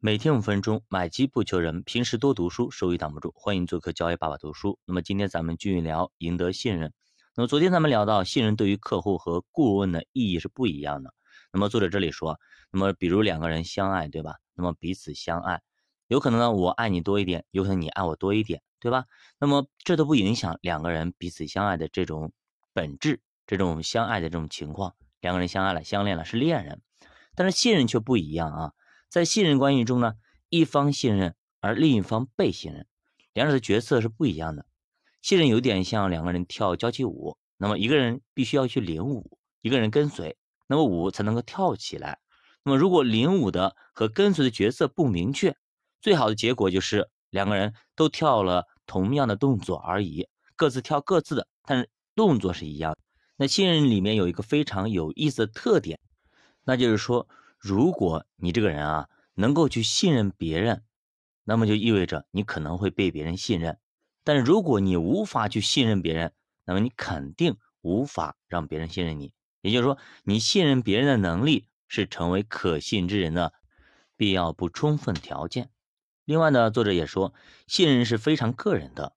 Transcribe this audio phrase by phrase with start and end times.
[0.00, 3.32] 每天五分钟，买基不求人，平时多读书，收益挡不住。
[3.34, 4.78] 欢迎做客交易爸爸读书。
[4.84, 6.92] 那么今天咱们继续聊赢得信任。
[7.34, 11.12] 那么昨天咱们聊到，信任对于客户和顾问的意义是不一样的。
[11.52, 12.38] 那么作者这里说，
[12.70, 14.36] 那么比如两个人相爱，对吧？
[14.54, 15.62] 那么彼此相爱，
[16.06, 19.06] 有可能呢我爱你多一点，有可能你爱我多一点，对吧？
[19.40, 22.30] 那么这都不影响两个人彼此相爱的这种
[22.72, 24.94] 本质，这种相爱的这种情况。
[25.20, 26.82] 两个人相爱了，相恋了，是恋人，
[27.34, 28.72] 但是信任却不一样啊。
[29.08, 30.14] 在信任关系中呢，
[30.50, 32.86] 一方信任而另一方被信任，
[33.32, 34.66] 两者的角色是不一样的。
[35.22, 42.18] 信任有点像两个人跳交际舞，那么一个人必须要去领舞，一个人跟随，那么舞才能够跳起来。
[42.62, 45.56] 那么如果领舞的和跟随的角色不明确，
[46.02, 52.96] 最好的结果就是两个人都跳了同样的动作而已，各自跳各自的，但是动作是一样。
[53.36, 55.98] 那信任里面有一个非常有意思的特点，
[56.64, 57.26] 那就是说。
[57.58, 60.84] 如果你这个人啊能够去信任别人，
[61.44, 63.78] 那么就意味着你可能会被别人信任。
[64.22, 66.32] 但如果你无法去信任别人，
[66.64, 69.32] 那么你肯定无法让别人信任你。
[69.60, 73.52] 也就是说，你信任别人的能力是成为可信之人的
[74.16, 75.70] 必要不充分条件。
[76.24, 77.34] 另外呢，作者也说，
[77.66, 79.14] 信任是非常个人的。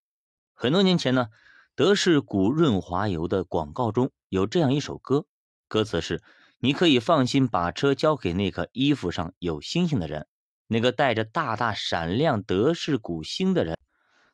[0.54, 1.28] 很多年前呢，
[1.76, 5.26] 德士古润滑油的广告中有这样一首歌，
[5.68, 6.24] 歌词是。
[6.64, 10.28] 你可以放心把车交给那个衣服上有星星的人，
[10.68, 13.80] 那个带着大大闪亮德式古星的人。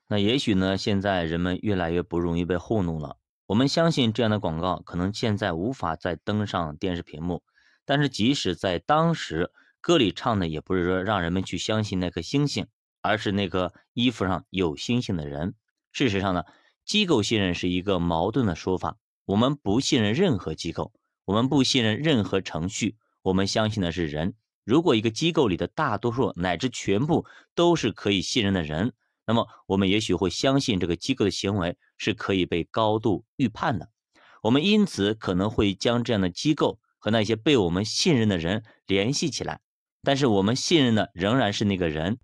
[0.09, 3.15] 那也许呢，现在人们越来越不容易被糊弄了。
[3.45, 7.43] 我们相信这样的广告可能现在无法再登上电视屏幕，
[7.85, 12.67] 但是即使在当时，歌里唱的也不是说让人们去相信那颗星星，
[13.01, 15.55] 而是那个衣服上有星星的人。
[15.93, 16.43] 事实上呢，
[16.83, 20.91] 机构信任是一个矛盾的说法，我们不信任任何机构。
[21.27, 24.33] 我们不信任任何程序，我们相信的是人。
[24.63, 28.93] 如果一个机构里的大多数乃至全部都是可以信任的人，
[29.25, 33.89] 那么我们也许会相信这个机构的行为是可以被高度预判的。
[34.41, 39.59] 我们因此可能会将这样的机构和那些被我们信任的人联系起来。
[40.03, 42.19] 但是我们信任的仍然是那个人，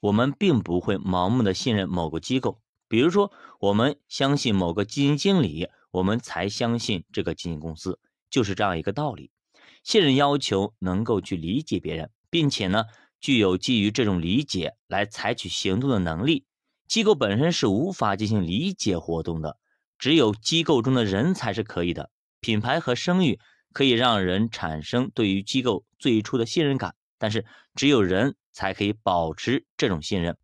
[0.00, 2.62] 我们并不会盲目的信任某个机构。
[2.88, 3.30] 比如说，
[3.60, 7.98] 我们相信某个基金经理，我们才相信这个基金公司。
[8.30, 9.30] 就是这样一个道理，
[9.82, 12.84] 信任要求能够去理解别人，并且呢，
[13.20, 16.44] 具有基于这种理解来采取行动的能力。
[16.86, 19.58] 机构本身是无法进行理解活动的，
[19.98, 22.10] 只有机构中的人才是可以的。
[22.40, 23.38] 品牌和声誉
[23.72, 30.38] 可以让人产生对于机构最初的信任感，但是只有人才可以保持这种信任。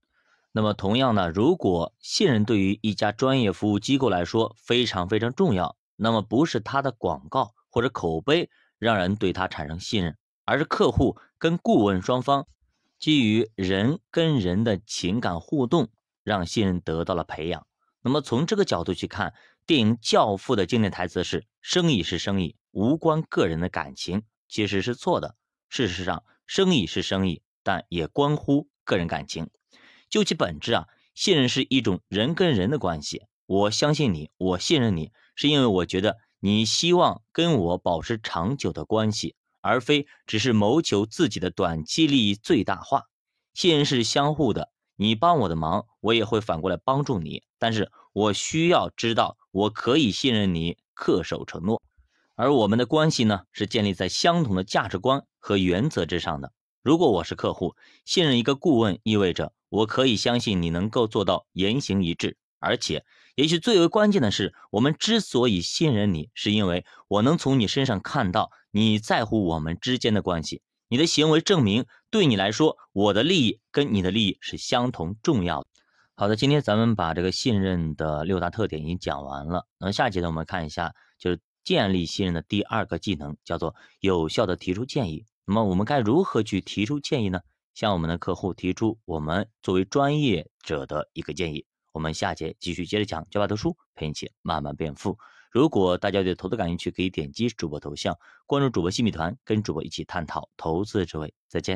[0.53, 7.55] 那么同样呢，如果信任对于一家专业服务机构来说非常非常重要，那么不是他的广告。
[7.75, 12.47] 或者口碑让人对他产生信任，而是客户跟顾问双方
[13.01, 15.89] 基于人跟人的情感互动，
[16.23, 17.67] 让信任得到了培养。
[18.01, 19.35] 那么从这个角度去看，
[19.67, 25.35] 电影《教父》的经典台词是“生意是生意，无关个人的感情”，其实是错的。
[25.69, 29.51] 事实上，生意是生意，但也关乎个人感情。
[30.09, 33.25] 就其本质啊，信任是一种人跟人的关系。
[33.47, 36.19] 我相信你，我信任你，是因为我觉得。
[36.47, 43.05] 你希望跟我保持长久的关系，而非只是谋求自己的短期利益最大化。
[43.55, 47.45] 信任是相互的，你帮我的忙，我也会反过来帮助你。
[47.59, 51.81] 但是我需要知道，我可以信任你，恪守承诺。
[52.35, 56.53] 而我们的关系呢，是建立在相同的价值观和原则之上的。
[56.83, 63.05] 如果我是客户，信任一个顾问，意味着我可以相信你能够做到言行一致，而且。
[63.37, 70.63] 也许最为关键的是，我们之所以信任你，是因为我能从你身上看到你在乎我们之间的关系。
[70.89, 75.69] 你的行为证明，对你来说，我的利益跟你的利益是相同重要的。
[76.15, 79.67] 好的，今天咱们把这个信任的六大特点已经讲完了。
[79.79, 85.25] 那么下节呢，我们看一下，就是建立信任的第二个技能，叫做有效的提出建议。
[85.45, 87.41] 那么我们该如何去提出建议呢？
[87.75, 91.67] 向我们的客户提出我们作为专业者的一个建议。
[91.95, 95.17] 我们下节继续接着讲，教爸读书陪你一起慢慢变富。
[95.53, 101.33] 如果大家对投资感兴趣，可以点击主播头像关注主播新米团，跟主播一起探讨投资智慧。
[101.47, 101.73] 再见。